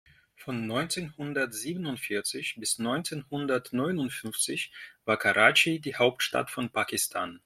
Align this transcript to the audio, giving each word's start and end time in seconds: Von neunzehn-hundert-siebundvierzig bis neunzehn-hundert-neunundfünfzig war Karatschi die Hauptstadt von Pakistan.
Von 0.35 0.65
neunzehn-hundert-siebundvierzig 0.65 2.55
bis 2.57 2.79
neunzehn-hundert-neunundfünfzig 2.79 4.71
war 5.05 5.17
Karatschi 5.17 5.79
die 5.79 5.95
Hauptstadt 5.95 6.49
von 6.49 6.71
Pakistan. 6.71 7.39